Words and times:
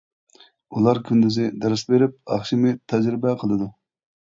ئۇلار 0.77 1.01
كۈندۈزى 1.11 1.47
دەرس 1.67 1.85
بېرىپ، 1.93 2.19
ئاخشىمى 2.33 2.77
تەجرىبە 2.91 3.41
قىلىدۇ. 3.43 3.75